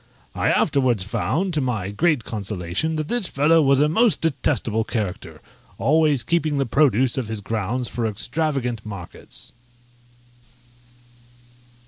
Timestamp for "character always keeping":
4.83-6.57